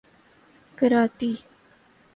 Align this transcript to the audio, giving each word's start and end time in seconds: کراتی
کراتی 0.77 1.31